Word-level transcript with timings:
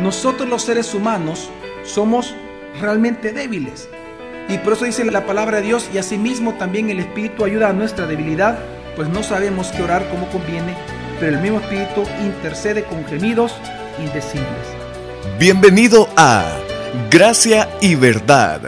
nosotros 0.00 0.48
los 0.48 0.62
seres 0.62 0.94
humanos 0.94 1.50
somos 1.84 2.34
realmente 2.80 3.32
débiles. 3.32 3.88
Y 4.48 4.58
por 4.58 4.72
eso 4.72 4.84
dice 4.84 5.04
la 5.04 5.26
palabra 5.26 5.58
de 5.60 5.66
Dios 5.68 5.88
y 5.94 5.98
asimismo 5.98 6.54
también 6.54 6.90
el 6.90 7.00
Espíritu 7.00 7.44
ayuda 7.44 7.68
a 7.68 7.72
nuestra 7.72 8.06
debilidad, 8.06 8.58
pues 8.96 9.08
no 9.08 9.22
sabemos 9.22 9.68
qué 9.68 9.82
orar 9.82 10.08
como 10.08 10.28
conviene, 10.30 10.74
pero 11.20 11.36
el 11.36 11.42
mismo 11.42 11.60
Espíritu 11.60 12.04
intercede 12.20 12.84
con 12.84 13.04
gemidos 13.04 13.54
indecibles. 14.02 14.46
Bienvenido 15.38 16.08
a 16.16 16.46
Gracia 17.10 17.68
y 17.80 17.94
Verdad, 17.94 18.62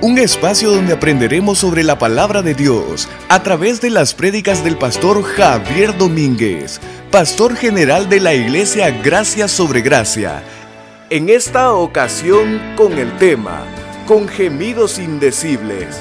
un 0.00 0.18
espacio 0.18 0.70
donde 0.70 0.94
aprenderemos 0.94 1.58
sobre 1.58 1.82
la 1.82 1.98
palabra 1.98 2.42
de 2.42 2.54
Dios 2.54 3.08
a 3.28 3.42
través 3.42 3.80
de 3.80 3.90
las 3.90 4.14
prédicas 4.14 4.64
del 4.64 4.78
pastor 4.78 5.22
Javier 5.22 5.98
Domínguez, 5.98 6.80
pastor 7.10 7.56
general 7.56 8.08
de 8.08 8.20
la 8.20 8.34
iglesia 8.34 8.90
Gracia 9.02 9.48
sobre 9.48 9.82
Gracia. 9.82 10.42
En 11.08 11.28
esta 11.28 11.72
ocasión 11.72 12.60
con 12.76 12.98
el 12.98 13.16
tema, 13.18 13.64
con 14.08 14.26
gemidos 14.26 14.98
indecibles. 14.98 15.98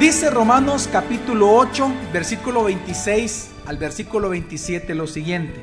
Dice 0.00 0.28
Romanos 0.28 0.88
capítulo 0.90 1.54
8, 1.54 1.92
versículo 2.12 2.64
26 2.64 3.50
al 3.66 3.76
versículo 3.76 4.30
27 4.30 4.96
lo 4.96 5.06
siguiente. 5.06 5.62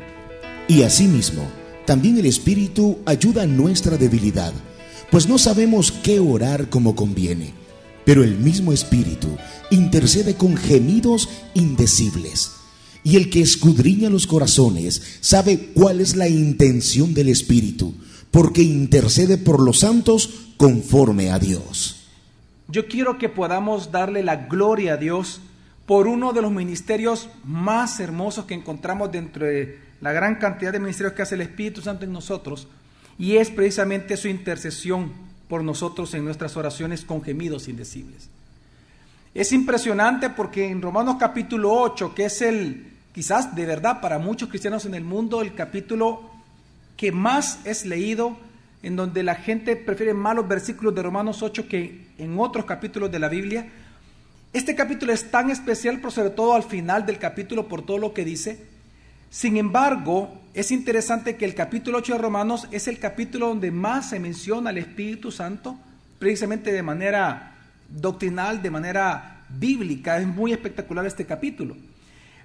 Y 0.69 0.83
asimismo, 0.83 1.51
también 1.85 2.17
el 2.17 2.27
Espíritu 2.27 2.99
ayuda 3.05 3.41
a 3.41 3.47
nuestra 3.47 3.97
debilidad, 3.97 4.53
pues 5.11 5.27
no 5.27 5.37
sabemos 5.37 5.91
qué 5.91 6.21
orar 6.21 6.69
como 6.69 6.95
conviene, 6.95 7.53
pero 8.05 8.23
el 8.23 8.37
mismo 8.37 8.71
Espíritu 8.71 9.37
intercede 9.69 10.35
con 10.35 10.55
gemidos 10.55 11.27
indecibles. 11.55 12.58
Y 13.03 13.15
el 13.15 13.29
que 13.29 13.41
escudriña 13.41 14.09
los 14.09 14.27
corazones 14.27 15.19
sabe 15.21 15.71
cuál 15.73 16.01
es 16.01 16.15
la 16.15 16.27
intención 16.27 17.13
del 17.13 17.29
Espíritu, 17.29 17.93
porque 18.31 18.61
intercede 18.61 19.37
por 19.37 19.61
los 19.61 19.79
santos 19.79 20.51
conforme 20.57 21.31
a 21.31 21.39
Dios. 21.39 22.07
Yo 22.67 22.87
quiero 22.87 23.17
que 23.17 23.29
podamos 23.29 23.91
darle 23.91 24.21
la 24.23 24.35
gloria 24.47 24.93
a 24.93 24.97
Dios 24.97 25.41
por 25.85 26.07
uno 26.07 26.33
de 26.33 26.41
los 26.41 26.51
ministerios 26.51 27.29
más 27.43 27.99
hermosos 27.99 28.45
que 28.45 28.53
encontramos 28.53 29.11
dentro 29.11 29.47
de 29.47 29.79
la 30.01 30.11
gran 30.11 30.35
cantidad 30.35 30.71
de 30.71 30.79
ministerios 30.79 31.13
que 31.13 31.23
hace 31.23 31.35
el 31.35 31.41
Espíritu 31.41 31.81
Santo 31.81 32.05
en 32.05 32.13
nosotros, 32.13 32.67
y 33.17 33.37
es 33.37 33.49
precisamente 33.49 34.15
su 34.15 34.27
intercesión 34.27 35.11
por 35.47 35.63
nosotros 35.63 36.13
en 36.13 36.25
nuestras 36.25 36.55
oraciones 36.57 37.03
con 37.03 37.23
gemidos 37.23 37.67
indecibles. 37.67 38.29
Es 39.39 39.53
impresionante 39.53 40.29
porque 40.29 40.67
en 40.67 40.81
Romanos 40.81 41.15
capítulo 41.17 41.71
8, 41.71 42.13
que 42.13 42.25
es 42.25 42.41
el, 42.41 42.91
quizás 43.13 43.55
de 43.55 43.65
verdad 43.65 44.01
para 44.01 44.19
muchos 44.19 44.49
cristianos 44.49 44.83
en 44.83 44.95
el 44.95 45.05
mundo, 45.05 45.41
el 45.41 45.55
capítulo 45.55 46.29
que 46.97 47.13
más 47.13 47.59
es 47.63 47.85
leído, 47.85 48.37
en 48.83 48.97
donde 48.97 49.23
la 49.23 49.35
gente 49.35 49.77
prefiere 49.77 50.13
más 50.13 50.35
los 50.35 50.45
versículos 50.45 50.93
de 50.93 51.03
Romanos 51.03 51.41
8 51.41 51.69
que 51.69 52.07
en 52.17 52.37
otros 52.37 52.65
capítulos 52.65 53.13
de 53.13 53.19
la 53.19 53.29
Biblia. 53.29 53.69
Este 54.51 54.75
capítulo 54.75 55.13
es 55.13 55.31
tan 55.31 55.49
especial, 55.49 55.99
pero 55.99 56.11
sobre 56.11 56.31
todo 56.31 56.53
al 56.53 56.63
final 56.63 57.05
del 57.05 57.17
capítulo 57.17 57.69
por 57.69 57.85
todo 57.85 57.97
lo 57.97 58.13
que 58.13 58.25
dice. 58.25 58.65
Sin 59.29 59.55
embargo, 59.55 60.37
es 60.53 60.69
interesante 60.69 61.37
que 61.37 61.45
el 61.45 61.55
capítulo 61.55 61.99
8 61.99 62.11
de 62.15 62.19
Romanos 62.19 62.67
es 62.71 62.89
el 62.89 62.99
capítulo 62.99 63.47
donde 63.47 63.71
más 63.71 64.09
se 64.09 64.19
menciona 64.19 64.71
al 64.71 64.79
Espíritu 64.79 65.31
Santo, 65.31 65.77
precisamente 66.19 66.73
de 66.73 66.83
manera 66.83 67.48
doctrinal, 67.89 68.61
de 68.61 68.71
manera 68.71 69.45
bíblica. 69.49 70.17
Es 70.17 70.27
muy 70.27 70.51
espectacular 70.51 71.05
este 71.05 71.25
capítulo. 71.25 71.75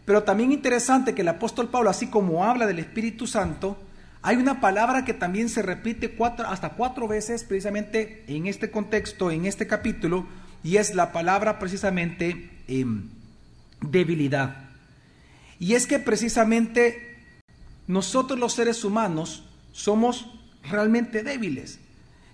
Pero 0.05 0.23
también 0.23 0.53
interesante 0.53 1.15
que 1.15 1.23
el 1.23 1.29
apóstol 1.29 1.69
Pablo, 1.69 1.91
así 1.91 2.09
como 2.09 2.45
habla 2.45 2.67
del 2.67 2.79
Espíritu 2.79 3.27
Santo, 3.27 3.79
hay 4.23 4.37
una 4.37 4.61
palabra 4.61 5.05
que 5.05 5.15
también 5.15 5.49
se 5.49 5.63
repite 5.63 6.11
cuatro, 6.11 6.47
hasta 6.47 6.71
cuatro 6.71 7.07
veces 7.09 7.45
precisamente 7.45 8.25
en 8.27 8.47
este 8.47 8.71
contexto, 8.71 9.31
en 9.31 9.45
este 9.45 9.67
capítulo, 9.67 10.27
y 10.63 10.79
es 10.79 10.95
la 10.95 11.13
palabra 11.13 11.59
precisamente 11.59 12.51
em, 12.69 13.11
debilidad. 13.83 14.57
Y 15.59 15.75
es 15.75 15.87
que 15.87 15.99
precisamente 15.99 17.19
nosotros 17.87 18.39
los 18.39 18.55
seres 18.55 18.83
humanos 18.85 19.45
somos 19.73 20.31
realmente 20.71 21.23
débiles. 21.23 21.79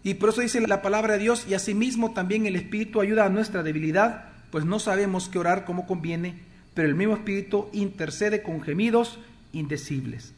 Y 0.02 0.14
por 0.14 0.30
eso 0.30 0.40
dice 0.40 0.60
la 0.60 0.82
palabra 0.82 1.14
de 1.14 1.20
Dios, 1.20 1.46
y 1.48 1.54
asimismo 1.54 2.12
también 2.12 2.46
el 2.46 2.56
Espíritu 2.56 3.00
ayuda 3.00 3.26
a 3.26 3.30
nuestra 3.30 3.62
debilidad, 3.62 4.30
pues 4.50 4.64
no 4.64 4.78
sabemos 4.78 5.28
qué 5.28 5.38
orar 5.38 5.64
como 5.64 5.86
conviene, 5.86 6.36
pero 6.74 6.88
el 6.88 6.94
mismo 6.94 7.14
Espíritu 7.14 7.68
intercede 7.72 8.42
con 8.42 8.62
gemidos 8.62 9.18
indecibles. 9.52 10.32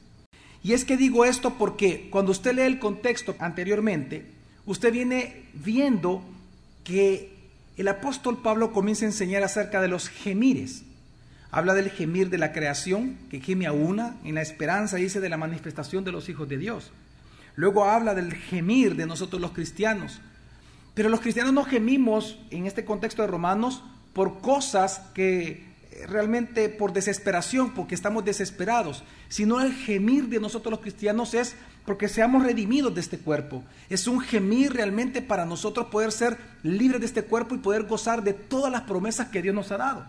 Y 0.64 0.72
es 0.72 0.84
que 0.84 0.96
digo 0.96 1.24
esto 1.24 1.54
porque 1.58 2.08
cuando 2.10 2.32
usted 2.32 2.54
lee 2.54 2.62
el 2.62 2.78
contexto 2.78 3.34
anteriormente, 3.38 4.26
usted 4.64 4.92
viene 4.92 5.44
viendo 5.54 6.22
que 6.84 7.32
el 7.76 7.88
apóstol 7.88 8.42
Pablo 8.42 8.72
comienza 8.72 9.04
a 9.04 9.08
enseñar 9.08 9.42
acerca 9.42 9.80
de 9.80 9.88
los 9.88 10.08
gemires. 10.08 10.84
Habla 11.50 11.74
del 11.74 11.90
gemir 11.90 12.30
de 12.30 12.38
la 12.38 12.52
creación, 12.52 13.18
que 13.30 13.40
gime 13.40 13.66
a 13.66 13.72
una, 13.72 14.16
en 14.24 14.36
la 14.36 14.42
esperanza, 14.42 14.96
dice, 14.96 15.20
de 15.20 15.28
la 15.28 15.36
manifestación 15.36 16.04
de 16.04 16.12
los 16.12 16.28
hijos 16.28 16.48
de 16.48 16.58
Dios. 16.58 16.92
Luego 17.54 17.84
habla 17.84 18.14
del 18.14 18.34
gemir 18.34 18.96
de 18.96 19.06
nosotros 19.06 19.40
los 19.40 19.52
cristianos. 19.52 20.20
Pero 20.94 21.08
los 21.08 21.20
cristianos 21.20 21.52
no 21.52 21.64
gemimos 21.64 22.38
en 22.50 22.66
este 22.66 22.84
contexto 22.84 23.22
de 23.22 23.28
Romanos 23.28 23.82
por 24.12 24.40
cosas 24.40 25.00
que 25.14 25.72
realmente 26.06 26.68
por 26.68 26.92
desesperación, 26.92 27.74
porque 27.74 27.94
estamos 27.94 28.24
desesperados, 28.24 29.04
sino 29.28 29.60
el 29.60 29.72
gemir 29.74 30.28
de 30.28 30.40
nosotros 30.40 30.70
los 30.70 30.80
cristianos 30.80 31.34
es 31.34 31.54
porque 31.84 32.08
seamos 32.08 32.42
redimidos 32.42 32.94
de 32.94 33.00
este 33.00 33.18
cuerpo. 33.18 33.64
Es 33.90 34.06
un 34.06 34.20
gemir 34.20 34.72
realmente 34.72 35.22
para 35.22 35.44
nosotros 35.44 35.86
poder 35.86 36.12
ser 36.12 36.38
libres 36.62 37.00
de 37.00 37.06
este 37.06 37.24
cuerpo 37.24 37.54
y 37.54 37.58
poder 37.58 37.84
gozar 37.84 38.22
de 38.22 38.32
todas 38.32 38.70
las 38.70 38.82
promesas 38.82 39.28
que 39.28 39.42
Dios 39.42 39.54
nos 39.54 39.72
ha 39.72 39.78
dado. 39.78 40.06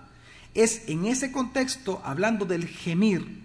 Es 0.54 0.88
en 0.88 1.06
ese 1.06 1.32
contexto, 1.32 2.02
hablando 2.06 2.46
del 2.46 2.68
gemir, 2.68 3.42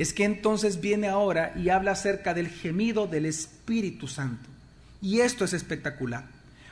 es 0.00 0.14
que 0.14 0.24
entonces 0.24 0.80
viene 0.80 1.08
ahora 1.08 1.52
y 1.54 1.68
habla 1.68 1.92
acerca 1.92 2.32
del 2.32 2.48
gemido 2.48 3.06
del 3.06 3.26
Espíritu 3.26 4.08
Santo. 4.08 4.48
Y 5.02 5.20
esto 5.20 5.44
es 5.44 5.52
espectacular, 5.52 6.24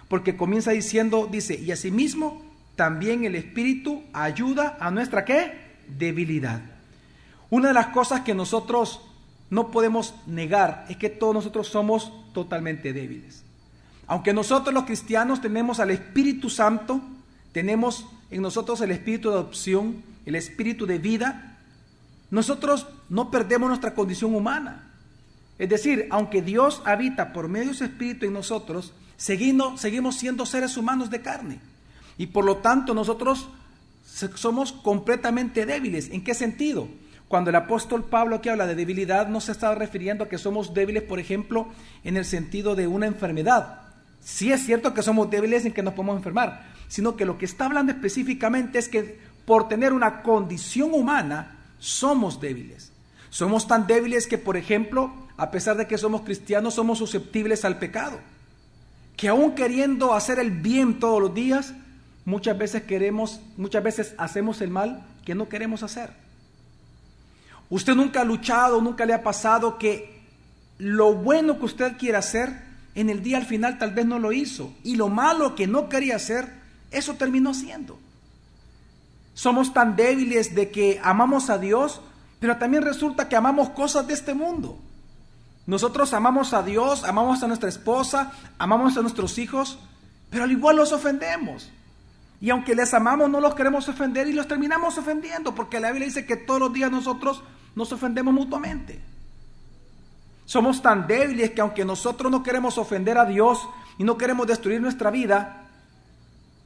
porque 0.09 0.35
comienza 0.35 0.71
diciendo, 0.71 1.29
dice, 1.31 1.61
y 1.61 1.71
asimismo 1.71 2.41
también 2.75 3.25
el 3.25 3.35
Espíritu 3.35 4.03
ayuda 4.15 4.79
a 4.81 4.91
nuestra 4.91 5.27
qué? 5.27 5.53
Debilidad. 5.99 6.63
Una 7.51 7.69
de 7.69 7.75
las 7.75 7.89
cosas 7.89 8.23
que 8.23 8.35
nosotros 8.35 9.03
no 9.51 9.71
podemos 9.71 10.15
negar 10.27 10.87
es 10.89 10.97
que 10.97 11.11
todos 11.11 11.35
nosotros 11.35 11.69
somos 11.69 12.11
totalmente 12.33 12.95
débiles. 12.95 13.45
Aunque 14.07 14.33
nosotros 14.33 14.73
los 14.73 14.85
cristianos 14.85 15.43
tenemos 15.43 15.81
al 15.81 15.91
Espíritu 15.91 16.49
Santo, 16.49 17.03
tenemos 17.53 18.07
en 18.31 18.41
nosotros 18.41 18.81
el 18.81 18.91
espíritu 18.91 19.29
de 19.29 19.35
adopción, 19.35 20.03
el 20.25 20.35
espíritu 20.35 20.87
de 20.87 20.97
vida, 20.97 21.48
nosotros 22.31 22.87
no 23.09 23.31
perdemos 23.31 23.69
nuestra 23.69 23.95
condición 23.95 24.35
humana. 24.35 24.91
Es 25.59 25.69
decir, 25.69 26.07
aunque 26.11 26.43
Dios 26.43 26.83
habita 26.85 27.33
por 27.33 27.49
medio 27.49 27.69
de 27.69 27.75
su 27.75 27.85
espíritu 27.85 28.27
en 28.27 28.33
nosotros, 28.33 28.93
seguimos, 29.17 29.81
siendo 30.17 30.47
seres 30.47 30.77
humanos 30.77 31.11
de 31.11 31.21
carne. 31.21 31.61
Y 32.17 32.29
por 32.29 32.45
lo 32.45 32.59
tanto 32.59 32.95
nosotros 32.95 33.49
somos 34.35 34.73
completamente 34.73 35.67
débiles. 35.67 36.11
¿En 36.11 36.23
qué 36.23 36.35
sentido? 36.35 36.89
Cuando 37.27 37.51
el 37.51 37.57
apóstol 37.57 38.05
Pablo 38.05 38.37
aquí 38.37 38.49
habla 38.49 38.67
de 38.67 38.75
debilidad, 38.75 39.29
no 39.29 39.41
se 39.41 39.53
está 39.53 39.75
refiriendo 39.75 40.25
a 40.25 40.29
que 40.29 40.39
somos 40.39 40.73
débiles, 40.73 41.03
por 41.03 41.19
ejemplo, 41.19 41.69
en 42.05 42.17
el 42.17 42.25
sentido 42.25 42.75
de 42.75 42.87
una 42.87 43.07
enfermedad. 43.07 43.81
Sí 44.21 44.53
es 44.53 44.65
cierto 44.65 44.95
que 44.95 45.03
somos 45.03 45.31
débiles 45.31 45.65
en 45.65 45.73
que 45.73 45.83
nos 45.83 45.95
podemos 45.95 46.17
enfermar, 46.17 46.67
sino 46.89 47.17
que 47.17 47.25
lo 47.25 47.37
que 47.37 47.45
está 47.45 47.67
hablando 47.67 47.93
específicamente 47.93 48.79
es 48.79 48.89
que 48.89 49.19
por 49.45 49.69
tener 49.69 49.93
una 49.93 50.23
condición 50.23 50.93
humana, 50.95 51.58
somos 51.79 52.41
débiles. 52.41 52.93
Somos 53.31 53.67
tan 53.67 53.87
débiles 53.87 54.27
que, 54.27 54.39
por 54.39 54.57
ejemplo, 54.57 55.13
a 55.37 55.51
pesar 55.51 55.77
de 55.77 55.87
que 55.87 55.99
somos 55.99 56.23
cristianos, 56.23 56.75
somos 56.75 56.99
susceptibles 56.99 57.65
al 57.65 57.79
pecado. 57.79 58.19
Que 59.17 59.29
aún 59.29 59.55
queriendo 59.55 60.15
hacer 60.15 60.39
el 60.39 60.51
bien 60.51 60.99
todos 60.99 61.21
los 61.21 61.35
días, 61.35 61.75
muchas 62.25 62.57
veces 62.57 62.83
queremos, 62.83 63.41
muchas 63.57 63.83
veces 63.83 64.15
hacemos 64.19 64.61
el 64.61 64.71
mal 64.71 65.05
que 65.25 65.35
no 65.35 65.49
queremos 65.49 65.83
hacer. 65.83 66.11
Usted 67.71 67.95
nunca 67.95 68.23
ha 68.23 68.25
luchado, 68.25 68.81
nunca 68.81 69.05
le 69.05 69.13
ha 69.13 69.23
pasado 69.23 69.79
que 69.79 70.23
lo 70.79 71.15
bueno 71.15 71.59
que 71.59 71.67
usted 71.67 71.97
quiere 71.99 72.17
hacer, 72.17 72.69
en 72.95 73.11
el 73.11 73.23
día 73.23 73.37
al 73.37 73.47
final 73.47 73.79
tal 73.79 73.93
vez 73.93 74.07
no 74.07 74.19
lo 74.19 74.33
hizo. 74.33 74.73
Y 74.83 74.97
lo 74.97 75.09
malo 75.09 75.55
que 75.55 75.67
no 75.67 75.89
quería 75.89 76.17
hacer, 76.17 76.49
eso 76.91 77.15
terminó 77.15 77.53
siendo. 77.53 77.99
Somos 79.39 79.73
tan 79.73 79.95
débiles 79.95 80.57
de 80.57 80.73
que 80.73 81.01
amamos 81.01 81.49
a 81.49 81.59
Dios, 81.59 82.01
pero 82.41 82.57
también 82.57 82.83
resulta 82.83 83.29
que 83.29 83.37
amamos 83.37 83.69
cosas 83.71 84.05
de 84.09 84.15
este 84.15 84.35
mundo. 84.35 84.77
Nosotros 85.65 86.13
amamos 86.13 86.53
a 86.55 86.65
Dios, 86.65 87.05
amamos 87.05 87.41
a 87.45 87.47
nuestra 87.47 87.69
esposa, 87.69 88.33
amamos 88.59 88.97
a 88.97 89.03
nuestros 89.03 89.39
hijos, 89.39 89.79
pero 90.29 90.43
al 90.43 90.51
igual 90.51 90.75
los 90.75 90.91
ofendemos. 90.91 91.71
Y 92.41 92.51
aunque 92.51 92.75
les 92.75 92.93
amamos, 92.95 93.31
no 93.31 93.41
los 93.41 93.55
queremos 93.55 93.89
ofender 93.89 94.27
y 94.27 94.33
los 94.33 94.49
terminamos 94.49 94.99
ofendiendo, 94.99 95.55
porque 95.55 95.79
la 95.79 95.93
Biblia 95.93 96.09
dice 96.09 96.27
que 96.27 96.37
todos 96.37 96.59
los 96.59 96.73
días 96.73 96.91
nosotros 96.91 97.45
nos 97.77 97.93
ofendemos 97.93 98.35
mutuamente. 98.35 99.01
Somos 100.47 100.83
tan 100.83 101.07
débiles 101.07 101.53
que 101.53 101.61
aunque 101.61 101.85
nosotros 101.85 102.33
no 102.33 102.43
queremos 102.43 102.77
ofender 102.77 103.17
a 103.17 103.25
Dios 103.25 103.69
y 103.99 104.03
no 104.03 104.19
queremos 104.19 104.49
destruir 104.49 104.81
nuestra 104.81 105.13
vida, 105.13 105.69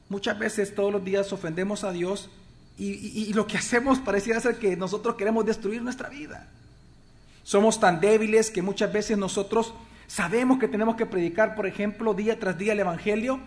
muchas 0.09 0.39
veces 0.39 0.73
todos 0.73 0.91
los 0.91 1.05
días 1.05 1.31
ofendemos 1.31 1.83
a 1.83 1.91
Dios 1.91 2.31
y, 2.77 3.31
lo 3.33 3.45
que 3.45 3.57
hacemos 3.57 3.99
pareciera 3.99 4.39
ser 4.39 4.57
que 4.57 4.75
nosotros 4.75 5.15
queremos 5.15 5.45
destruir 5.45 5.81
nuestra 5.81 6.09
vida. 6.09 6.47
Somos 7.43 7.79
tan 7.79 7.99
débiles 7.99 8.49
que 8.49 8.61
muchas 8.61 8.91
veces 8.91 9.17
nosotros 9.17 9.73
sabemos 10.07 10.59
que 10.59 10.67
tenemos 10.67 10.95
que 10.95 11.05
predicar, 11.05 11.55
por 11.55 11.67
ejemplo, 11.67 12.13
día 12.13 12.39
tras 12.39 12.57
día 12.57 12.73
el 12.73 12.79
Evangelio 12.79 13.39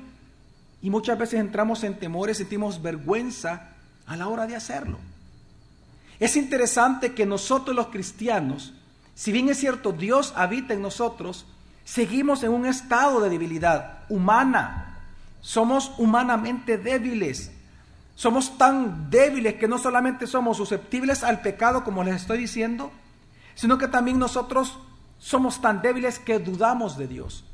y 0.82 0.90
muchas 0.90 1.19
veces 1.19 1.40
entramos 1.40 1.82
en 1.82 1.99
temores, 1.99 2.37
sentimos 2.37 2.82
vergüenza 2.82 3.70
a 4.06 4.17
la 4.17 4.28
hora 4.28 4.46
de 4.46 4.55
hacerlo. 4.55 4.99
Es 6.20 6.37
interesante 6.37 7.12
que 7.12 7.26
nosotros 7.26 7.75
los 7.75 7.88
cristianos, 7.88 8.75
si 9.14 9.32
bien 9.32 9.49
es 9.49 9.58
cierto 9.58 9.93
Dios 9.93 10.32
habita 10.37 10.75
en 10.75 10.82
nosotros, 10.82 11.46
seguimos 11.84 12.43
en 12.43 12.52
un 12.52 12.67
estado 12.67 13.20
de 13.20 13.31
debilidad 13.31 14.05
humana. 14.08 15.00
Somos 15.40 15.93
humanamente 15.99 16.79
débiles. 16.79 17.50
Somos 18.16 18.56
tan 18.56 19.10
débiles 19.10 19.54
que 19.54 19.68
no 19.68 19.76
solamente 19.76 20.26
somos 20.26 20.56
susceptibles 20.56 21.22
al 21.22 21.42
pecado, 21.42 21.84
como 21.84 22.02
les 22.02 22.16
estoy 22.16 22.38
diciendo, 22.38 22.90
sino 23.54 23.76
que 23.76 23.88
también 23.88 24.18
nosotros 24.18 24.78
somos 25.18 25.60
tan 25.60 25.82
débiles 25.82 26.18
que 26.18 26.38
dudamos 26.38 26.96
de 26.96 27.08
Dios. 27.08 27.44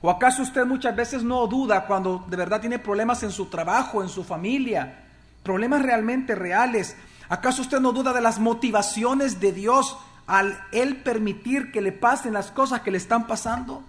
¿O 0.00 0.08
acaso 0.08 0.42
usted 0.42 0.64
muchas 0.64 0.94
veces 0.94 1.24
no 1.24 1.44
duda 1.48 1.84
cuando 1.86 2.24
de 2.28 2.36
verdad 2.36 2.60
tiene 2.60 2.78
problemas 2.78 3.24
en 3.24 3.32
su 3.32 3.46
trabajo, 3.46 4.00
en 4.00 4.08
su 4.08 4.22
familia, 4.22 5.04
problemas 5.42 5.82
realmente 5.82 6.36
reales? 6.36 6.96
¿Acaso 7.28 7.62
usted 7.62 7.80
no 7.80 7.92
duda 7.92 8.12
de 8.12 8.20
las 8.20 8.38
motivaciones 8.38 9.40
de 9.40 9.52
Dios 9.52 9.98
al 10.28 10.62
Él 10.70 10.98
permitir 10.98 11.72
que 11.72 11.80
le 11.80 11.90
pasen 11.90 12.34
las 12.34 12.52
cosas 12.52 12.82
que 12.82 12.92
le 12.92 12.98
están 12.98 13.26
pasando? 13.26 13.82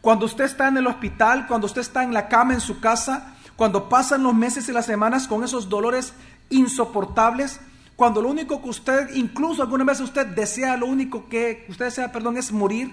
Cuando 0.00 0.24
usted 0.24 0.44
está 0.44 0.68
en 0.68 0.78
el 0.78 0.86
hospital, 0.86 1.46
cuando 1.46 1.66
usted 1.66 1.82
está 1.82 2.02
en 2.02 2.14
la 2.14 2.28
cama 2.28 2.54
en 2.54 2.62
su 2.62 2.80
casa, 2.80 3.34
cuando 3.60 3.90
pasan 3.90 4.22
los 4.22 4.32
meses 4.32 4.66
y 4.70 4.72
las 4.72 4.86
semanas 4.86 5.28
con 5.28 5.44
esos 5.44 5.68
dolores 5.68 6.14
insoportables, 6.48 7.60
cuando 7.94 8.22
lo 8.22 8.30
único 8.30 8.62
que 8.62 8.70
usted, 8.70 9.14
incluso 9.14 9.60
alguna 9.60 9.84
vez 9.84 10.00
usted 10.00 10.28
desea, 10.28 10.78
lo 10.78 10.86
único 10.86 11.28
que 11.28 11.66
usted 11.68 11.84
desea, 11.84 12.10
perdón, 12.10 12.38
es 12.38 12.52
morir, 12.52 12.90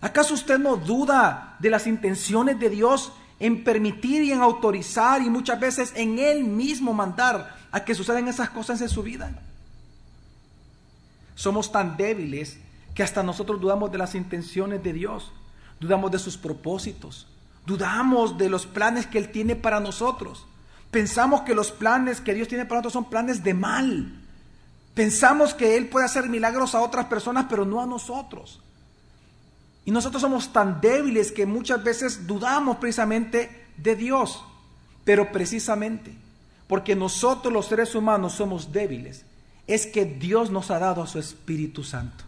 ¿acaso 0.00 0.34
usted 0.34 0.60
no 0.60 0.76
duda 0.76 1.56
de 1.58 1.70
las 1.70 1.88
intenciones 1.88 2.56
de 2.60 2.70
Dios 2.70 3.14
en 3.40 3.64
permitir 3.64 4.22
y 4.22 4.30
en 4.30 4.42
autorizar 4.42 5.22
y 5.22 5.28
muchas 5.28 5.58
veces 5.58 5.92
en 5.96 6.20
Él 6.20 6.44
mismo 6.44 6.94
mandar 6.94 7.56
a 7.72 7.84
que 7.84 7.96
sucedan 7.96 8.28
esas 8.28 8.50
cosas 8.50 8.80
en 8.82 8.88
su 8.88 9.02
vida? 9.02 9.36
Somos 11.34 11.72
tan 11.72 11.96
débiles 11.96 12.60
que 12.94 13.02
hasta 13.02 13.24
nosotros 13.24 13.60
dudamos 13.60 13.90
de 13.90 13.98
las 13.98 14.14
intenciones 14.14 14.84
de 14.84 14.92
Dios, 14.92 15.32
dudamos 15.80 16.12
de 16.12 16.20
sus 16.20 16.36
propósitos, 16.36 17.26
dudamos 17.66 18.38
de 18.38 18.48
los 18.48 18.66
planes 18.66 19.06
que 19.06 19.18
Él 19.18 19.30
tiene 19.30 19.56
para 19.56 19.80
nosotros. 19.80 20.46
Pensamos 20.90 21.42
que 21.42 21.54
los 21.54 21.72
planes 21.72 22.20
que 22.20 22.34
Dios 22.34 22.48
tiene 22.48 22.64
para 22.64 22.80
nosotros 22.80 22.92
son 22.92 23.10
planes 23.10 23.42
de 23.42 23.54
mal. 23.54 24.12
Pensamos 24.94 25.52
que 25.52 25.76
Él 25.76 25.88
puede 25.88 26.06
hacer 26.06 26.28
milagros 26.28 26.74
a 26.74 26.80
otras 26.80 27.06
personas, 27.06 27.46
pero 27.50 27.64
no 27.64 27.82
a 27.82 27.86
nosotros. 27.86 28.62
Y 29.84 29.90
nosotros 29.90 30.22
somos 30.22 30.52
tan 30.52 30.80
débiles 30.80 31.32
que 31.32 31.46
muchas 31.46 31.82
veces 31.84 32.26
dudamos 32.26 32.78
precisamente 32.78 33.66
de 33.76 33.94
Dios. 33.94 34.42
Pero 35.04 35.30
precisamente 35.30 36.16
porque 36.66 36.96
nosotros 36.96 37.52
los 37.52 37.66
seres 37.66 37.94
humanos 37.94 38.34
somos 38.34 38.72
débiles, 38.72 39.24
es 39.66 39.86
que 39.86 40.04
Dios 40.04 40.50
nos 40.50 40.70
ha 40.70 40.78
dado 40.78 41.02
a 41.02 41.06
su 41.06 41.18
Espíritu 41.18 41.84
Santo. 41.84 42.24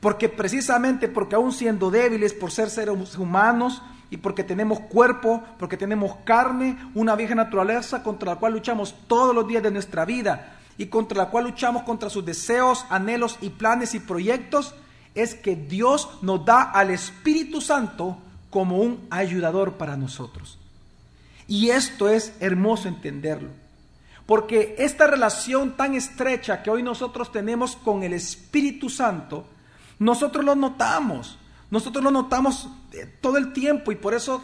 Porque 0.00 0.28
precisamente 0.28 1.08
porque 1.08 1.34
aún 1.34 1.52
siendo 1.52 1.90
débiles 1.90 2.32
por 2.32 2.50
ser 2.50 2.70
seres 2.70 3.16
humanos 3.16 3.82
y 4.10 4.16
porque 4.16 4.44
tenemos 4.44 4.80
cuerpo, 4.80 5.42
porque 5.58 5.76
tenemos 5.76 6.16
carne, 6.24 6.76
una 6.94 7.14
vieja 7.14 7.34
naturaleza 7.34 8.02
contra 8.02 8.34
la 8.34 8.40
cual 8.40 8.54
luchamos 8.54 8.94
todos 9.06 9.34
los 9.34 9.46
días 9.46 9.62
de 9.62 9.70
nuestra 9.70 10.04
vida, 10.04 10.56
y 10.76 10.86
contra 10.86 11.18
la 11.18 11.30
cual 11.30 11.44
luchamos 11.44 11.82
contra 11.82 12.10
sus 12.10 12.24
deseos, 12.24 12.86
anhelos 12.90 13.38
y 13.40 13.50
planes 13.50 13.94
y 13.94 14.00
proyectos, 14.00 14.74
es 15.14 15.34
que 15.34 15.54
Dios 15.54 16.08
nos 16.22 16.44
da 16.44 16.62
al 16.62 16.90
Espíritu 16.90 17.60
Santo 17.60 18.16
como 18.50 18.78
un 18.78 19.06
ayudador 19.10 19.74
para 19.74 19.96
nosotros. 19.96 20.58
Y 21.46 21.70
esto 21.70 22.08
es 22.08 22.32
hermoso 22.40 22.88
entenderlo, 22.88 23.50
porque 24.26 24.74
esta 24.78 25.06
relación 25.06 25.76
tan 25.76 25.94
estrecha 25.94 26.62
que 26.62 26.70
hoy 26.70 26.82
nosotros 26.82 27.30
tenemos 27.30 27.76
con 27.76 28.02
el 28.02 28.12
Espíritu 28.12 28.88
Santo, 28.88 29.44
nosotros 29.98 30.44
lo 30.44 30.54
notamos, 30.54 31.38
nosotros 31.70 32.02
lo 32.02 32.10
notamos 32.10 32.68
eh, 32.92 33.06
todo 33.20 33.36
el 33.36 33.52
tiempo 33.52 33.92
y 33.92 33.96
por 33.96 34.14
eso 34.14 34.42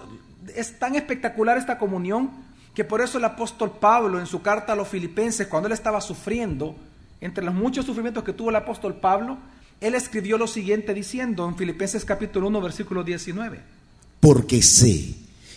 es 0.54 0.78
tan 0.78 0.94
espectacular 0.94 1.58
esta 1.58 1.78
comunión 1.78 2.30
que 2.74 2.84
por 2.84 3.00
eso 3.00 3.18
el 3.18 3.24
apóstol 3.24 3.72
Pablo 3.80 4.20
en 4.20 4.26
su 4.26 4.42
carta 4.42 4.74
a 4.74 4.76
los 4.76 4.88
filipenses, 4.88 5.46
cuando 5.46 5.66
él 5.66 5.72
estaba 5.72 6.00
sufriendo, 6.00 6.76
entre 7.20 7.44
los 7.44 7.54
muchos 7.54 7.86
sufrimientos 7.86 8.22
que 8.22 8.32
tuvo 8.32 8.50
el 8.50 8.56
apóstol 8.56 8.96
Pablo, 8.96 9.38
él 9.80 9.94
escribió 9.94 10.38
lo 10.38 10.46
siguiente 10.46 10.94
diciendo 10.94 11.48
en 11.48 11.56
Filipenses 11.56 12.04
capítulo 12.04 12.48
1 12.48 12.60
versículo 12.60 13.02
19. 13.02 13.60
Porque 14.20 14.62
sé 14.62 15.14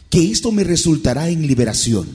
que 0.10 0.32
esto 0.32 0.52
me 0.52 0.64
resultará 0.64 1.30
en 1.30 1.46
liberación 1.46 2.08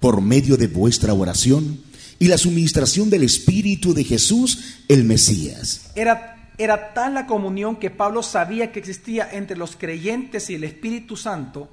por 0.00 0.20
medio 0.20 0.56
de 0.56 0.66
vuestra 0.66 1.14
oración 1.14 1.80
y 2.18 2.28
la 2.28 2.38
suministración 2.38 3.10
del 3.10 3.24
Espíritu 3.24 3.94
de 3.94 4.04
Jesús, 4.04 4.76
el 4.88 5.04
Mesías. 5.04 5.90
Era, 5.94 6.31
era 6.58 6.92
tal 6.92 7.14
la 7.14 7.26
comunión 7.26 7.76
que 7.76 7.90
Pablo 7.90 8.22
sabía 8.22 8.72
que 8.72 8.78
existía 8.78 9.28
entre 9.32 9.56
los 9.56 9.76
creyentes 9.76 10.50
y 10.50 10.54
el 10.54 10.64
Espíritu 10.64 11.16
Santo, 11.16 11.68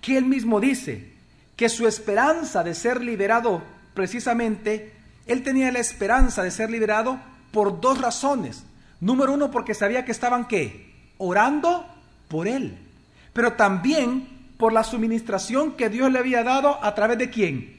que 0.00 0.16
él 0.16 0.24
mismo 0.24 0.60
dice, 0.60 1.12
que 1.56 1.68
su 1.68 1.86
esperanza 1.86 2.64
de 2.64 2.74
ser 2.74 3.02
liberado, 3.02 3.62
precisamente, 3.94 4.92
él 5.26 5.42
tenía 5.42 5.70
la 5.70 5.78
esperanza 5.78 6.42
de 6.42 6.50
ser 6.50 6.70
liberado 6.70 7.20
por 7.52 7.80
dos 7.80 8.00
razones. 8.00 8.64
Número 9.00 9.34
uno, 9.34 9.50
porque 9.50 9.74
sabía 9.74 10.04
que 10.04 10.12
estaban 10.12 10.48
qué? 10.48 10.92
Orando 11.18 11.86
por 12.28 12.48
él. 12.48 12.78
Pero 13.32 13.52
también 13.52 14.26
por 14.56 14.72
la 14.72 14.84
suministración 14.84 15.72
que 15.72 15.88
Dios 15.88 16.10
le 16.10 16.18
había 16.18 16.42
dado 16.42 16.82
a 16.82 16.94
través 16.94 17.18
de 17.18 17.30
quién? 17.30 17.76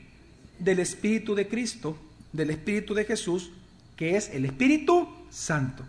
Del 0.59 0.79
Espíritu 0.79 1.35
de 1.35 1.47
Cristo, 1.47 1.97
del 2.31 2.51
Espíritu 2.51 2.93
de 2.93 3.05
Jesús, 3.05 3.51
que 3.95 4.15
es 4.15 4.29
el 4.29 4.45
Espíritu 4.45 5.07
Santo. 5.29 5.83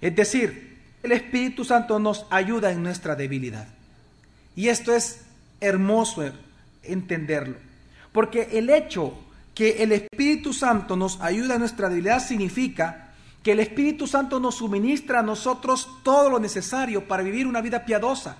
Es 0.00 0.14
decir, 0.14 0.78
el 1.02 1.12
Espíritu 1.12 1.64
Santo 1.64 1.98
nos 1.98 2.26
ayuda 2.30 2.70
en 2.70 2.82
nuestra 2.82 3.14
debilidad. 3.14 3.68
Y 4.54 4.68
esto 4.68 4.94
es 4.94 5.22
hermoso, 5.60 6.24
entenderlo. 6.82 7.56
Porque 8.12 8.48
el 8.52 8.70
hecho 8.70 9.14
que 9.54 9.82
el 9.82 9.92
Espíritu 9.92 10.52
Santo 10.52 10.96
nos 10.96 11.20
ayuda 11.20 11.54
a 11.54 11.58
nuestra 11.58 11.88
debilidad 11.88 12.24
significa 12.24 13.12
que 13.42 13.52
el 13.52 13.60
Espíritu 13.60 14.06
Santo 14.06 14.40
nos 14.40 14.56
suministra 14.56 15.20
a 15.20 15.22
nosotros 15.22 15.88
todo 16.02 16.30
lo 16.30 16.38
necesario 16.38 17.06
para 17.06 17.22
vivir 17.22 17.46
una 17.46 17.60
vida 17.60 17.84
piadosa. 17.84 18.36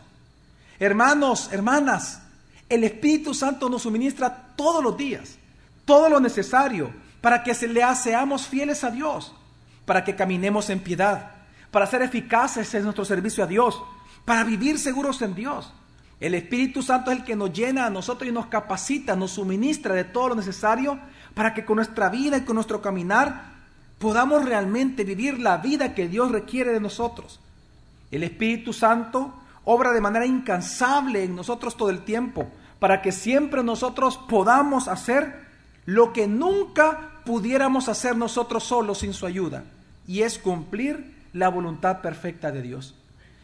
Hermanos, 0.78 1.50
hermanas, 1.52 2.20
el 2.68 2.84
Espíritu 2.84 3.32
Santo 3.32 3.68
nos 3.68 3.82
suministra 3.82 4.54
todos 4.56 4.82
los 4.82 4.96
días 4.96 5.38
todo 5.86 6.10
lo 6.10 6.20
necesario 6.20 6.92
para 7.22 7.42
que 7.42 7.54
se 7.54 7.68
le 7.68 7.82
seamos 7.94 8.46
fieles 8.46 8.84
a 8.84 8.90
Dios, 8.90 9.32
para 9.86 10.04
que 10.04 10.14
caminemos 10.14 10.68
en 10.68 10.80
piedad, 10.80 11.30
para 11.70 11.86
ser 11.86 12.02
eficaces 12.02 12.72
en 12.74 12.84
nuestro 12.84 13.04
servicio 13.04 13.44
a 13.44 13.46
Dios, 13.46 13.82
para 14.24 14.44
vivir 14.44 14.78
seguros 14.78 15.20
en 15.22 15.34
Dios. 15.34 15.72
El 16.18 16.34
Espíritu 16.34 16.82
Santo 16.82 17.10
es 17.10 17.18
el 17.18 17.24
que 17.24 17.36
nos 17.36 17.52
llena 17.52 17.86
a 17.86 17.90
nosotros 17.90 18.28
y 18.28 18.32
nos 18.32 18.46
capacita, 18.46 19.14
nos 19.16 19.32
suministra 19.32 19.94
de 19.94 20.04
todo 20.04 20.28
lo 20.30 20.34
necesario 20.34 20.98
para 21.34 21.52
que 21.52 21.64
con 21.64 21.76
nuestra 21.76 22.08
vida 22.08 22.38
y 22.38 22.42
con 22.42 22.54
nuestro 22.54 22.80
caminar 22.80 23.52
podamos 23.98 24.44
realmente 24.44 25.04
vivir 25.04 25.38
la 25.38 25.58
vida 25.58 25.94
que 25.94 26.08
Dios 26.08 26.30
requiere 26.30 26.72
de 26.72 26.80
nosotros. 26.80 27.40
El 28.10 28.22
Espíritu 28.22 28.72
Santo 28.72 29.34
obra 29.64 29.92
de 29.92 30.00
manera 30.00 30.24
incansable 30.24 31.24
en 31.24 31.36
nosotros 31.36 31.76
todo 31.76 31.90
el 31.90 32.04
tiempo 32.04 32.46
para 32.78 33.02
que 33.02 33.12
siempre 33.12 33.62
nosotros 33.62 34.18
podamos 34.28 34.88
hacer 34.88 35.46
lo 35.86 36.12
que 36.12 36.26
nunca 36.26 37.10
pudiéramos 37.24 37.88
hacer 37.88 38.16
nosotros 38.16 38.64
solos 38.64 38.98
sin 38.98 39.12
su 39.12 39.26
ayuda, 39.26 39.64
y 40.06 40.22
es 40.22 40.38
cumplir 40.38 41.15
la 41.36 41.48
voluntad 41.48 42.00
perfecta 42.00 42.50
de 42.50 42.62
Dios. 42.62 42.94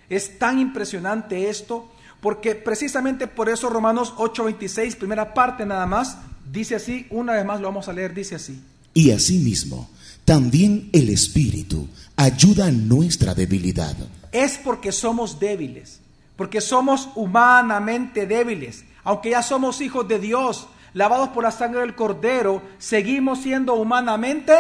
Es 0.09 0.39
tan 0.39 0.59
impresionante 0.59 1.49
esto 1.49 1.91
porque 2.21 2.55
precisamente 2.55 3.27
por 3.27 3.49
eso 3.49 3.69
Romanos 3.69 4.15
8:26, 4.17 4.97
primera 4.97 5.35
parte 5.35 5.67
nada 5.67 5.87
más, 5.87 6.19
dice 6.51 6.77
así, 6.77 7.07
una 7.11 7.35
vez 7.35 7.45
más 7.45 7.61
lo 7.61 7.69
vamos 7.69 7.89
a 7.89 7.93
leer, 7.93 8.15
dice 8.15 8.37
así. 8.37 8.63
Y 8.95 9.11
asimismo, 9.11 9.91
también 10.25 10.89
el 10.93 11.09
Espíritu 11.09 11.89
ayuda 12.17 12.67
a 12.67 12.71
nuestra 12.71 13.35
debilidad. 13.35 13.97
Es 14.31 14.59
porque 14.59 14.93
somos 14.93 15.41
débiles, 15.41 16.01
porque 16.37 16.61
somos 16.61 17.09
humanamente 17.15 18.27
débiles. 18.27 18.85
Aunque 19.05 19.31
ya 19.31 19.43
somos 19.43 19.81
hijos 19.81 20.07
de 20.07 20.19
Dios, 20.19 20.69
lavados 20.95 21.31
por 21.31 21.43
la 21.43 21.51
sangre 21.51 21.81
del 21.81 21.97
Cordero, 21.97 22.63
seguimos 22.79 23.43
siendo 23.43 23.75
humanamente 23.75 24.53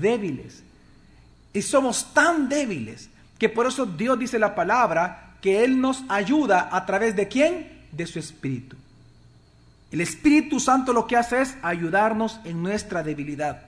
débiles. 0.00 0.62
Y 1.52 1.62
somos 1.62 2.14
tan 2.14 2.48
débiles 2.48 3.10
Que 3.38 3.48
por 3.48 3.66
eso 3.66 3.86
Dios 3.86 4.18
dice 4.18 4.38
la 4.38 4.54
palabra 4.54 5.34
que 5.40 5.64
Él 5.64 5.80
nos 5.80 6.04
ayuda 6.08 6.68
a 6.70 6.86
través 6.86 7.16
de 7.16 7.26
quién? 7.26 7.86
De 7.90 8.06
su 8.06 8.20
Espíritu. 8.20 8.76
El 9.90 10.00
Espíritu 10.00 10.60
Santo 10.60 10.92
lo 10.92 11.08
que 11.08 11.16
hace 11.16 11.42
es 11.42 11.56
ayudarnos 11.60 12.38
en 12.44 12.62
nuestra 12.62 13.02
debilidad. 13.02 13.62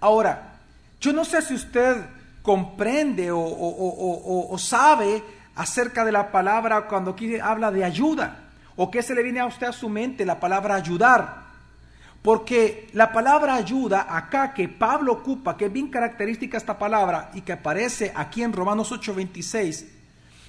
Ahora, 0.00 0.56
yo 1.00 1.12
no 1.12 1.24
sé 1.24 1.40
si 1.42 1.54
usted 1.54 1.96
comprende 2.42 3.30
o, 3.32 4.56
sabe 4.58 5.22
acerca 5.54 6.04
de 6.04 6.10
la 6.10 6.32
palabra 6.32 6.88
cuando 6.88 7.12
aquí 7.12 7.38
habla 7.38 7.70
de 7.70 7.84
ayuda, 7.84 8.36
o 8.74 8.90
qué 8.90 9.00
se 9.00 9.14
le 9.14 9.22
viene 9.22 9.38
a 9.38 9.46
usted 9.46 9.68
a 9.68 9.72
su 9.72 9.88
mente 9.88 10.26
la 10.26 10.40
palabra 10.40 10.74
ayudar. 10.74 11.49
Porque 12.22 12.88
la 12.92 13.12
palabra 13.12 13.54
ayuda 13.54 14.06
acá 14.08 14.52
que 14.52 14.68
Pablo 14.68 15.12
ocupa, 15.12 15.56
que 15.56 15.66
es 15.66 15.72
bien 15.72 15.88
característica 15.88 16.58
esta 16.58 16.78
palabra 16.78 17.30
y 17.34 17.40
que 17.40 17.52
aparece 17.52 18.12
aquí 18.14 18.42
en 18.42 18.52
Romanos 18.52 18.92
8:26, 18.92 19.86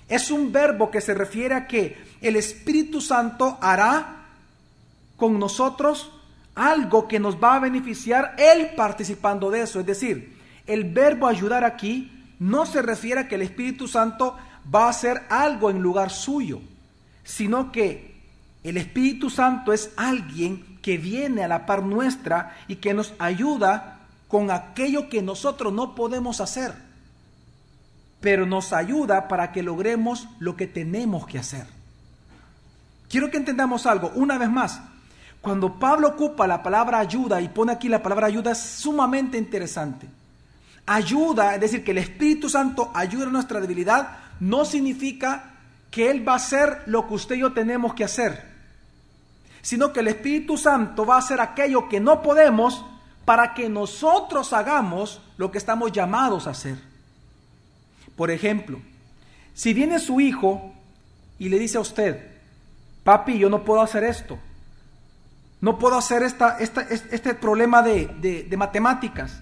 es 0.10 0.32
un 0.32 0.52
verbo 0.52 0.92
que 0.92 1.00
se 1.00 1.14
refiere 1.14 1.56
a 1.56 1.68
que 1.68 1.98
el 2.20 2.36
Espíritu 2.36 3.00
Santo 3.00 3.58
hará 3.62 4.18
con 5.16 5.40
nosotros 5.40 6.12
algo 6.56 7.08
que 7.08 7.20
nos 7.20 7.42
va 7.42 7.56
a 7.56 7.60
beneficiar 7.60 8.36
él 8.38 8.72
participando 8.76 9.50
de 9.50 9.62
eso. 9.62 9.80
Es 9.80 9.86
decir, 9.86 10.38
el 10.68 10.84
verbo 10.84 11.28
ayudar 11.28 11.64
aquí 11.64 12.12
no 12.40 12.66
se 12.66 12.82
refiere 12.82 13.22
a 13.22 13.28
que 13.30 13.36
el 13.36 13.44
Espíritu 13.44 13.88
Santo 13.88 14.36
va 14.74 14.88
a 14.88 14.90
hacer 14.90 15.24
algo 15.30 15.70
en 15.70 15.80
lugar 15.80 16.12
suyo, 16.12 16.60
sino 17.24 17.72
que 17.72 18.16
el 18.64 18.76
Espíritu 18.76 19.30
Santo 19.30 19.72
es 19.72 19.92
alguien 19.96 20.71
que 20.82 20.98
viene 20.98 21.44
a 21.44 21.48
la 21.48 21.66
par 21.66 21.84
nuestra 21.84 22.58
y 22.68 22.78
que 22.78 22.94
nos 22.94 23.14
ayuda 23.20 24.00
con 24.28 24.50
aquello 24.50 25.10
que 25.10 25.22
nosotros 25.22 25.74
no 25.74 25.94
podemos 25.94 26.42
hacer, 26.42 26.74
pero 28.20 28.46
nos 28.46 28.74
ayuda 28.74 29.28
para 29.28 29.52
que 29.52 29.64
logremos 29.64 30.28
lo 30.40 30.56
que 30.56 30.68
tenemos 30.68 31.28
que 31.28 31.38
hacer. 31.38 31.68
Quiero 33.10 33.30
que 33.30 33.38
entendamos 33.38 33.86
algo, 33.86 34.12
una 34.16 34.38
vez 34.38 34.50
más, 34.50 34.82
cuando 35.42 35.80
Pablo 35.80 36.10
ocupa 36.10 36.48
la 36.48 36.64
palabra 36.64 37.00
ayuda 37.00 37.42
y 37.42 37.50
pone 37.50 37.74
aquí 37.74 37.90
la 37.90 38.02
palabra 38.02 38.28
ayuda 38.28 38.52
es 38.52 38.60
sumamente 38.60 39.38
interesante. 39.38 40.08
Ayuda, 40.86 41.56
es 41.56 41.62
decir, 41.62 41.84
que 41.84 41.92
el 41.92 41.98
Espíritu 42.00 42.50
Santo 42.50 42.92
ayuda 42.94 43.28
a 43.28 43.32
nuestra 43.32 43.60
debilidad, 43.60 44.18
no 44.40 44.66
significa 44.66 45.52
que 45.92 46.10
Él 46.10 46.28
va 46.28 46.34
a 46.34 46.38
hacer 46.38 46.84
lo 46.86 47.08
que 47.08 47.16
usted 47.16 47.36
y 47.36 47.40
yo 47.40 47.54
tenemos 47.54 47.94
que 47.94 48.04
hacer 48.04 48.51
sino 49.62 49.94
que 49.94 50.00
el 50.00 50.08
Espíritu 50.08 50.58
Santo 50.58 51.06
va 51.06 51.16
a 51.16 51.20
hacer 51.20 51.40
aquello 51.40 51.88
que 51.88 52.00
no 52.00 52.22
podemos 52.22 52.84
para 53.26 53.54
que 53.54 53.70
nosotros 53.70 54.54
hagamos 54.54 55.22
lo 55.38 55.52
que 55.52 55.58
estamos 55.58 55.92
llamados 55.92 56.48
a 56.48 56.52
hacer. 56.52 56.78
Por 58.16 58.32
ejemplo, 58.32 58.80
si 59.54 59.74
viene 59.74 60.00
su 60.00 60.20
hijo 60.20 60.74
y 61.38 61.50
le 61.50 61.60
dice 61.60 61.78
a 61.78 61.82
usted, 61.82 62.32
papi, 63.04 63.38
yo 63.38 63.50
no 63.50 63.64
puedo 63.64 63.82
hacer 63.82 64.04
esto, 64.04 64.40
no 65.60 65.78
puedo 65.78 65.98
hacer 65.98 66.24
esta, 66.24 66.58
este 66.60 67.34
problema 67.36 67.82
de, 67.82 68.46
de 68.50 68.58
matemáticas, 68.58 69.42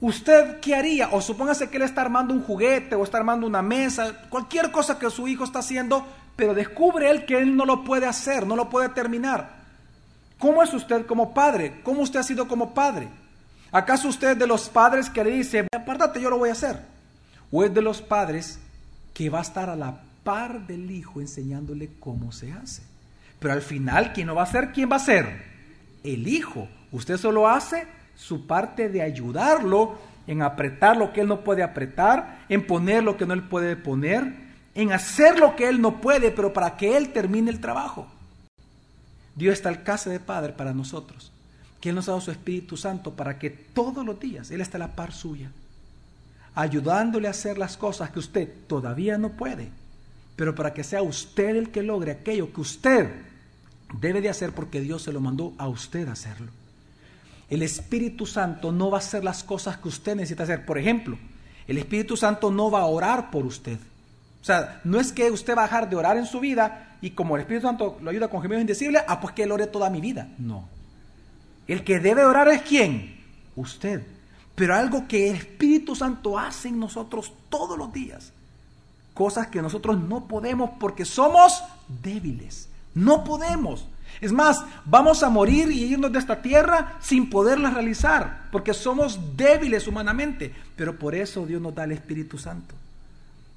¿usted 0.00 0.60
qué 0.60 0.74
haría? 0.74 1.08
O 1.12 1.20
supóngase 1.20 1.68
que 1.68 1.76
él 1.76 1.82
está 1.82 2.00
armando 2.00 2.32
un 2.32 2.42
juguete 2.42 2.94
o 2.94 3.04
está 3.04 3.18
armando 3.18 3.46
una 3.46 3.62
mesa, 3.62 4.22
cualquier 4.28 4.70
cosa 4.70 4.98
que 4.98 5.10
su 5.10 5.28
hijo 5.28 5.44
está 5.44 5.60
haciendo, 5.60 6.06
pero 6.36 6.54
descubre 6.54 7.10
él 7.10 7.24
que 7.24 7.38
él 7.38 7.56
no 7.56 7.64
lo 7.64 7.84
puede 7.84 8.06
hacer, 8.06 8.46
no 8.46 8.56
lo 8.56 8.68
puede 8.68 8.88
terminar. 8.90 9.62
¿Cómo 10.38 10.62
es 10.62 10.74
usted 10.74 11.06
como 11.06 11.32
padre? 11.32 11.80
¿Cómo 11.82 12.02
usted 12.02 12.20
ha 12.20 12.24
sido 12.24 12.48
como 12.48 12.74
padre? 12.74 13.08
¿Acaso 13.72 14.08
usted 14.08 14.32
es 14.32 14.38
de 14.38 14.46
los 14.46 14.68
padres 14.68 15.10
que 15.10 15.24
le 15.24 15.30
dice, 15.30 15.66
apártate, 15.74 16.20
yo 16.20 16.30
lo 16.30 16.38
voy 16.38 16.50
a 16.50 16.52
hacer? 16.52 16.80
¿O 17.50 17.64
es 17.64 17.72
de 17.72 17.82
los 17.82 18.02
padres 18.02 18.58
que 19.12 19.30
va 19.30 19.38
a 19.40 19.42
estar 19.42 19.70
a 19.70 19.76
la 19.76 20.00
par 20.22 20.66
del 20.66 20.90
hijo 20.90 21.20
enseñándole 21.20 21.90
cómo 22.00 22.32
se 22.32 22.52
hace? 22.52 22.82
Pero 23.38 23.54
al 23.54 23.62
final, 23.62 24.12
¿quién 24.12 24.26
no 24.26 24.34
va 24.34 24.42
a 24.42 24.44
hacer? 24.44 24.72
¿Quién 24.72 24.90
va 24.90 24.96
a 24.96 25.00
ser? 25.00 25.44
El 26.02 26.28
hijo. 26.28 26.68
Usted 26.92 27.16
solo 27.16 27.48
hace 27.48 27.86
su 28.14 28.46
parte 28.46 28.88
de 28.88 29.02
ayudarlo 29.02 29.98
en 30.26 30.42
apretar 30.42 30.96
lo 30.96 31.12
que 31.12 31.20
él 31.20 31.28
no 31.28 31.40
puede 31.40 31.62
apretar, 31.62 32.44
en 32.48 32.66
poner 32.66 33.02
lo 33.02 33.16
que 33.16 33.26
no 33.26 33.34
él 33.34 33.42
puede 33.42 33.76
poner, 33.76 34.43
en 34.74 34.92
hacer 34.92 35.38
lo 35.38 35.54
que 35.56 35.68
Él 35.68 35.80
no 35.80 36.00
puede, 36.00 36.30
pero 36.30 36.52
para 36.52 36.76
que 36.76 36.96
Él 36.96 37.12
termine 37.12 37.50
el 37.50 37.60
trabajo. 37.60 38.06
Dios 39.36 39.54
está 39.54 39.68
al 39.68 39.82
casa 39.82 40.10
de 40.10 40.20
Padre 40.20 40.52
para 40.52 40.72
nosotros, 40.72 41.32
que 41.80 41.90
Él 41.90 41.94
nos 41.94 42.08
ha 42.08 42.12
dado 42.12 42.20
su 42.20 42.30
Espíritu 42.30 42.76
Santo 42.76 43.12
para 43.12 43.38
que 43.38 43.50
todos 43.50 44.04
los 44.04 44.18
días 44.18 44.50
Él 44.50 44.60
esté 44.60 44.76
a 44.76 44.80
la 44.80 44.94
par 44.94 45.12
suya, 45.12 45.50
ayudándole 46.54 47.28
a 47.28 47.32
hacer 47.32 47.58
las 47.58 47.76
cosas 47.76 48.10
que 48.10 48.18
usted 48.18 48.48
todavía 48.66 49.18
no 49.18 49.30
puede, 49.30 49.70
pero 50.36 50.54
para 50.54 50.72
que 50.72 50.84
sea 50.84 51.02
usted 51.02 51.56
el 51.56 51.70
que 51.70 51.82
logre 51.82 52.12
aquello 52.12 52.52
que 52.52 52.60
usted 52.60 53.10
debe 54.00 54.20
de 54.20 54.28
hacer 54.28 54.52
porque 54.52 54.80
Dios 54.80 55.02
se 55.02 55.12
lo 55.12 55.20
mandó 55.20 55.52
a 55.58 55.68
usted 55.68 56.08
hacerlo. 56.08 56.50
El 57.50 57.62
Espíritu 57.62 58.26
Santo 58.26 58.72
no 58.72 58.90
va 58.90 58.98
a 58.98 59.00
hacer 59.00 59.22
las 59.22 59.44
cosas 59.44 59.76
que 59.76 59.88
usted 59.88 60.16
necesita 60.16 60.44
hacer. 60.44 60.64
Por 60.64 60.78
ejemplo, 60.78 61.18
el 61.68 61.78
Espíritu 61.78 62.16
Santo 62.16 62.50
no 62.50 62.70
va 62.70 62.80
a 62.80 62.86
orar 62.86 63.30
por 63.30 63.44
usted. 63.46 63.78
O 64.44 64.46
sea, 64.46 64.82
no 64.84 65.00
es 65.00 65.10
que 65.10 65.30
usted 65.30 65.56
va 65.56 65.62
a 65.62 65.64
dejar 65.64 65.88
de 65.88 65.96
orar 65.96 66.18
en 66.18 66.26
su 66.26 66.38
vida 66.38 66.98
y 67.00 67.12
como 67.12 67.34
el 67.34 67.40
Espíritu 67.40 67.66
Santo 67.66 67.96
lo 68.02 68.10
ayuda 68.10 68.28
con 68.28 68.42
gemidos 68.42 68.60
indecibles, 68.60 69.02
ah, 69.08 69.18
pues 69.18 69.32
que 69.32 69.44
él 69.44 69.52
ore 69.52 69.68
toda 69.68 69.88
mi 69.88 70.02
vida. 70.02 70.28
No. 70.36 70.68
El 71.66 71.82
que 71.82 71.98
debe 71.98 72.26
orar 72.26 72.48
es 72.48 72.60
quién? 72.60 73.24
Usted. 73.56 74.06
Pero 74.54 74.74
algo 74.74 75.08
que 75.08 75.30
el 75.30 75.36
Espíritu 75.36 75.96
Santo 75.96 76.38
hace 76.38 76.68
en 76.68 76.78
nosotros 76.78 77.32
todos 77.48 77.78
los 77.78 77.90
días. 77.90 78.34
Cosas 79.14 79.46
que 79.46 79.62
nosotros 79.62 79.98
no 79.98 80.28
podemos 80.28 80.72
porque 80.78 81.06
somos 81.06 81.64
débiles. 82.02 82.68
No 82.92 83.24
podemos. 83.24 83.86
Es 84.20 84.30
más, 84.30 84.62
vamos 84.84 85.22
a 85.22 85.30
morir 85.30 85.72
y 85.72 85.84
irnos 85.84 86.12
de 86.12 86.18
esta 86.18 86.42
tierra 86.42 86.98
sin 87.00 87.30
poderlas 87.30 87.72
realizar, 87.72 88.48
porque 88.52 88.74
somos 88.74 89.18
débiles 89.38 89.88
humanamente. 89.88 90.54
Pero 90.76 90.98
por 90.98 91.14
eso 91.14 91.46
Dios 91.46 91.62
nos 91.62 91.74
da 91.74 91.84
el 91.84 91.92
Espíritu 91.92 92.36
Santo 92.36 92.74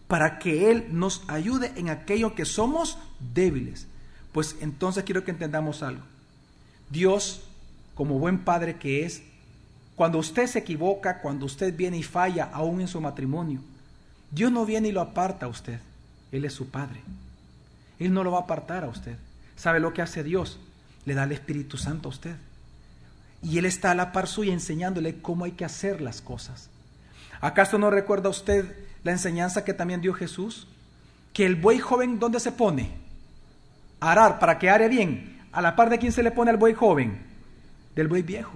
para 0.08 0.40
que 0.40 0.72
Él 0.72 0.88
nos 0.92 1.24
ayude 1.28 1.74
en 1.76 1.90
aquello 1.90 2.36
que 2.36 2.46
somos 2.46 2.98
débiles. 3.34 3.88
Pues 4.32 4.56
entonces 4.62 5.04
quiero 5.04 5.24
que 5.24 5.32
entendamos 5.32 5.84
algo. 5.84 6.04
Dios, 6.90 7.42
como 7.96 8.20
buen 8.20 8.40
padre 8.40 8.78
que 8.78 9.06
es, 9.06 9.24
cuando 9.96 10.20
usted 10.20 10.48
se 10.48 10.60
equivoca, 10.60 11.22
cuando 11.22 11.46
usted 11.46 11.76
viene 11.76 11.98
y 11.98 12.04
falla 12.04 12.50
aún 12.54 12.82
en 12.82 12.88
su 12.88 13.02
matrimonio, 13.02 13.62
Dios 14.32 14.52
no 14.52 14.66
viene 14.66 14.90
y 14.90 14.92
lo 14.92 15.02
aparta 15.02 15.48
a 15.48 15.50
usted. 15.50 15.80
Él 16.32 16.46
es 16.46 16.54
su 16.54 16.70
padre. 16.70 17.02
Él 18.00 18.14
no 18.14 18.24
lo 18.24 18.32
va 18.32 18.40
a 18.40 18.42
apartar 18.42 18.84
a 18.84 18.90
usted. 18.90 19.18
¿Sabe 19.56 19.80
lo 19.80 19.94
que 19.94 20.02
hace 20.02 20.24
Dios? 20.24 20.60
Le 21.06 21.16
da 21.16 21.24
el 21.24 21.32
Espíritu 21.32 21.78
Santo 21.78 22.10
a 22.10 22.12
usted. 22.12 22.36
Y 23.42 23.58
Él 23.58 23.66
está 23.66 23.92
a 23.92 23.96
la 23.96 24.12
par 24.12 24.28
suya 24.28 24.54
enseñándole 24.54 25.22
cómo 25.22 25.46
hay 25.46 25.54
que 25.54 25.66
hacer 25.66 26.00
las 26.00 26.22
cosas. 26.22 26.70
¿Acaso 27.42 27.78
no 27.78 27.90
recuerda 27.90 28.30
usted 28.30 28.87
la 29.08 29.14
enseñanza 29.14 29.66
que 29.66 29.74
también 29.74 30.02
dio 30.02 30.14
Jesús? 30.14 30.68
Que 31.34 31.46
el 31.46 31.56
buey 31.56 31.80
joven, 31.80 32.20
¿dónde 32.20 32.40
se 32.40 32.52
pone? 32.52 33.08
arar, 34.00 34.40
para 34.40 34.60
que 34.60 34.70
are 34.70 34.88
bien. 34.88 35.38
¿A 35.52 35.62
la 35.62 35.76
par 35.76 35.90
de 35.90 35.98
quién 35.98 36.12
se 36.12 36.24
le 36.24 36.32
pone 36.32 36.52
al 36.52 36.58
buey 36.58 36.74
joven? 36.74 37.26
Del 37.96 38.08
buey 38.08 38.22
viejo. 38.22 38.54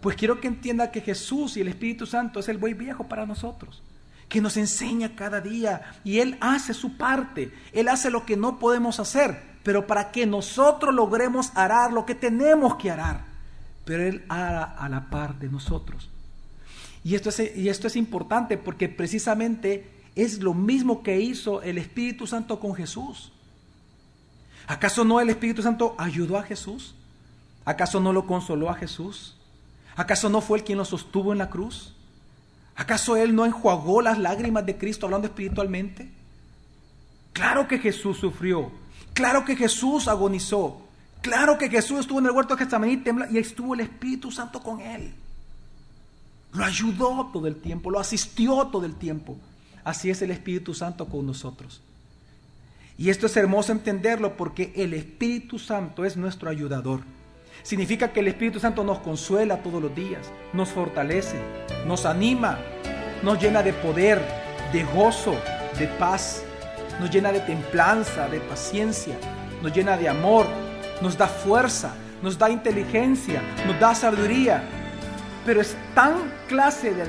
Pues 0.00 0.16
quiero 0.16 0.40
que 0.40 0.48
entienda 0.48 0.90
que 0.90 1.00
Jesús 1.00 1.56
y 1.56 1.60
el 1.60 1.68
Espíritu 1.68 2.06
Santo 2.06 2.40
es 2.40 2.48
el 2.48 2.58
buey 2.58 2.74
viejo 2.74 3.06
para 3.06 3.26
nosotros, 3.26 3.82
que 4.28 4.40
nos 4.40 4.56
enseña 4.56 5.14
cada 5.14 5.40
día 5.40 5.92
y 6.02 6.18
Él 6.18 6.36
hace 6.40 6.74
su 6.74 6.96
parte, 6.96 7.52
Él 7.72 7.86
hace 7.86 8.10
lo 8.10 8.26
que 8.26 8.36
no 8.36 8.58
podemos 8.58 8.98
hacer, 8.98 9.40
pero 9.62 9.86
para 9.86 10.10
que 10.10 10.26
nosotros 10.26 10.92
logremos 10.92 11.52
arar 11.54 11.92
lo 11.92 12.04
que 12.04 12.16
tenemos 12.16 12.74
que 12.74 12.90
arar, 12.90 13.24
pero 13.84 14.02
Él 14.02 14.24
ara 14.28 14.64
a 14.64 14.88
la 14.88 15.08
par 15.08 15.38
de 15.38 15.48
nosotros. 15.48 16.10
Y 17.04 17.14
esto, 17.14 17.30
es, 17.30 17.56
y 17.56 17.68
esto 17.68 17.86
es 17.86 17.96
importante 17.96 18.56
porque 18.56 18.88
precisamente 18.88 19.90
es 20.14 20.40
lo 20.40 20.54
mismo 20.54 21.02
que 21.02 21.20
hizo 21.20 21.62
el 21.62 21.78
Espíritu 21.78 22.26
Santo 22.26 22.60
con 22.60 22.74
Jesús. 22.74 23.32
¿Acaso 24.66 25.04
no 25.04 25.20
el 25.20 25.30
Espíritu 25.30 25.62
Santo 25.62 25.94
ayudó 25.98 26.38
a 26.38 26.42
Jesús? 26.42 26.94
¿Acaso 27.64 28.00
no 28.00 28.12
lo 28.12 28.26
consoló 28.26 28.70
a 28.70 28.74
Jesús? 28.74 29.36
¿Acaso 29.96 30.28
no 30.28 30.40
fue 30.40 30.58
el 30.58 30.64
quien 30.64 30.78
lo 30.78 30.84
sostuvo 30.84 31.32
en 31.32 31.38
la 31.38 31.50
cruz? 31.50 31.94
¿Acaso 32.76 33.16
Él 33.16 33.34
no 33.34 33.44
enjuagó 33.44 34.00
las 34.00 34.18
lágrimas 34.18 34.64
de 34.64 34.78
Cristo 34.78 35.06
hablando 35.06 35.26
espiritualmente? 35.26 36.10
Claro 37.32 37.66
que 37.68 37.78
Jesús 37.78 38.18
sufrió, 38.18 38.70
claro 39.14 39.44
que 39.44 39.56
Jesús 39.56 40.06
agonizó, 40.08 40.82
claro 41.22 41.56
que 41.56 41.70
Jesús 41.70 42.00
estuvo 42.00 42.18
en 42.18 42.26
el 42.26 42.32
huerto 42.32 42.56
de 42.56 42.64
Getsemaní 42.64 43.02
y 43.30 43.38
estuvo 43.38 43.74
el 43.74 43.80
Espíritu 43.80 44.30
Santo 44.30 44.62
con 44.62 44.80
Él. 44.80 45.14
Lo 46.52 46.64
ayudó 46.64 47.30
todo 47.32 47.46
el 47.46 47.56
tiempo, 47.56 47.90
lo 47.90 47.98
asistió 47.98 48.66
todo 48.66 48.84
el 48.84 48.94
tiempo. 48.94 49.36
Así 49.84 50.10
es 50.10 50.22
el 50.22 50.30
Espíritu 50.30 50.74
Santo 50.74 51.06
con 51.08 51.26
nosotros. 51.26 51.82
Y 52.98 53.10
esto 53.10 53.26
es 53.26 53.36
hermoso 53.36 53.72
entenderlo 53.72 54.36
porque 54.36 54.72
el 54.76 54.94
Espíritu 54.94 55.58
Santo 55.58 56.04
es 56.04 56.16
nuestro 56.16 56.50
ayudador. 56.50 57.00
Significa 57.62 58.12
que 58.12 58.20
el 58.20 58.28
Espíritu 58.28 58.60
Santo 58.60 58.84
nos 58.84 58.98
consuela 58.98 59.62
todos 59.62 59.80
los 59.80 59.94
días, 59.94 60.30
nos 60.52 60.68
fortalece, 60.68 61.40
nos 61.86 62.06
anima, 62.06 62.58
nos 63.22 63.40
llena 63.40 63.62
de 63.62 63.72
poder, 63.72 64.20
de 64.72 64.84
gozo, 64.84 65.34
de 65.78 65.86
paz, 65.86 66.42
nos 67.00 67.10
llena 67.10 67.32
de 67.32 67.40
templanza, 67.40 68.28
de 68.28 68.40
paciencia, 68.40 69.16
nos 69.62 69.72
llena 69.72 69.96
de 69.96 70.08
amor, 70.08 70.46
nos 71.00 71.16
da 71.16 71.28
fuerza, 71.28 71.94
nos 72.22 72.36
da 72.36 72.50
inteligencia, 72.50 73.42
nos 73.66 73.78
da 73.80 73.94
sabiduría. 73.94 74.81
Pero 75.44 75.60
es 75.60 75.76
tan 75.94 76.14
clase 76.48 76.94
de 76.94 77.02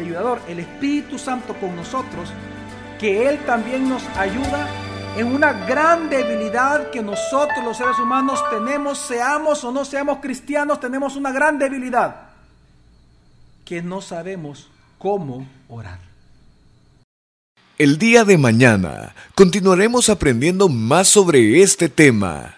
ayudador 0.00 0.40
el 0.48 0.60
Espíritu 0.60 1.18
Santo 1.18 1.54
con 1.54 1.74
nosotros 1.74 2.30
que 2.98 3.28
Él 3.28 3.38
también 3.46 3.88
nos 3.88 4.02
ayuda 4.16 4.68
en 5.16 5.26
una 5.26 5.52
gran 5.66 6.08
debilidad 6.08 6.90
que 6.90 7.02
nosotros 7.02 7.64
los 7.64 7.76
seres 7.76 7.98
humanos 7.98 8.40
tenemos, 8.50 8.98
seamos 8.98 9.64
o 9.64 9.72
no 9.72 9.84
seamos 9.84 10.18
cristianos, 10.18 10.80
tenemos 10.80 11.16
una 11.16 11.32
gran 11.32 11.58
debilidad, 11.58 12.28
que 13.64 13.82
no 13.82 14.00
sabemos 14.00 14.68
cómo 14.98 15.46
orar. 15.68 15.98
El 17.78 17.98
día 17.98 18.24
de 18.24 18.38
mañana 18.38 19.14
continuaremos 19.34 20.08
aprendiendo 20.08 20.68
más 20.68 21.08
sobre 21.08 21.62
este 21.62 21.88
tema. 21.88 22.57